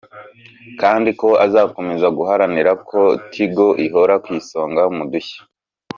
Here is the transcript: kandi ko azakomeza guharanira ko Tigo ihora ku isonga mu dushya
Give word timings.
kandi 0.81 1.09
ko 1.19 1.29
azakomeza 1.45 2.07
guharanira 2.17 2.71
ko 2.89 2.99
Tigo 3.31 3.67
ihora 3.85 4.15
ku 4.23 4.29
isonga 4.39 4.81
mu 4.95 5.03
dushya 5.11 5.41